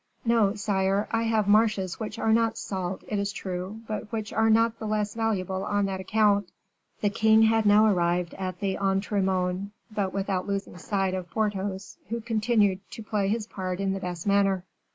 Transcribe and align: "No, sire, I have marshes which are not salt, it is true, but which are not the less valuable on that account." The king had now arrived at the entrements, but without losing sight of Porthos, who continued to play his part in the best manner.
"No, 0.25 0.55
sire, 0.55 1.07
I 1.11 1.21
have 1.25 1.47
marshes 1.47 1.99
which 1.99 2.17
are 2.17 2.33
not 2.33 2.57
salt, 2.57 3.03
it 3.07 3.19
is 3.19 3.31
true, 3.31 3.81
but 3.87 4.11
which 4.11 4.33
are 4.33 4.49
not 4.49 4.79
the 4.79 4.87
less 4.87 5.13
valuable 5.13 5.63
on 5.63 5.85
that 5.85 5.99
account." 5.99 6.49
The 7.01 7.11
king 7.11 7.43
had 7.43 7.67
now 7.67 7.85
arrived 7.85 8.33
at 8.33 8.61
the 8.61 8.77
entrements, 8.77 9.69
but 9.91 10.11
without 10.11 10.47
losing 10.47 10.79
sight 10.79 11.13
of 11.13 11.29
Porthos, 11.29 11.99
who 12.09 12.19
continued 12.19 12.79
to 12.89 13.03
play 13.03 13.27
his 13.27 13.45
part 13.45 13.79
in 13.79 13.93
the 13.93 13.99
best 13.99 14.25
manner. 14.25 14.63